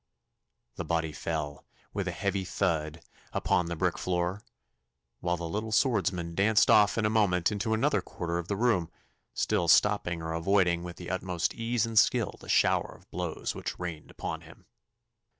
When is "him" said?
14.41-14.65